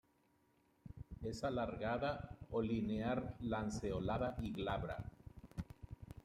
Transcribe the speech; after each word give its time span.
Es 1.31 1.43
alargada 1.49 2.09
o 2.49 2.59
linear-lanceolada 2.63 4.35
y 4.41 4.51
glabra. 4.51 4.97